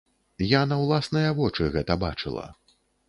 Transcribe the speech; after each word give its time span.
Я 0.51 0.61
на 0.69 0.79
ўласныя 0.83 1.35
вочы 1.41 1.67
гэта 1.77 1.99
бачыла. 2.07 2.47